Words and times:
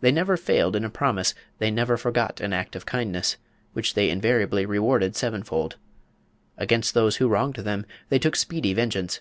They 0.00 0.12
never 0.12 0.36
failed 0.36 0.76
in 0.76 0.84
a 0.84 0.88
promise; 0.88 1.34
they 1.58 1.68
never 1.68 1.96
forgot 1.96 2.40
an 2.40 2.52
act 2.52 2.76
of 2.76 2.86
kindness, 2.86 3.38
which 3.72 3.94
they 3.94 4.08
invariably 4.08 4.64
rewarded 4.64 5.16
seven 5.16 5.42
fold. 5.42 5.78
Against 6.56 6.94
those 6.94 7.16
who 7.16 7.26
wronged 7.26 7.56
them 7.56 7.84
they 8.08 8.20
took 8.20 8.36
speedy 8.36 8.72
vengeance. 8.72 9.20